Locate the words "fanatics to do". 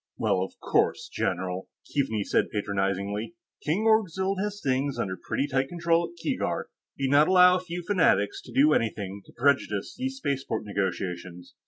7.85-8.73